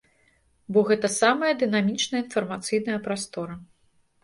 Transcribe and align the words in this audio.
Бо 0.77 0.81
гэта 0.89 1.11
самая 1.17 1.51
дынамічная 1.61 2.21
інфармацыйная 2.25 2.99
прастора. 3.11 3.63